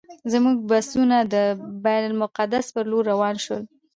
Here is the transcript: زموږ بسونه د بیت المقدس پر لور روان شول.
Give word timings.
زموږ 0.33 0.57
بسونه 0.69 1.17
د 1.33 1.35
بیت 1.83 2.03
المقدس 2.07 2.65
پر 2.75 2.85
لور 2.91 3.03
روان 3.11 3.35
شول. 3.45 3.63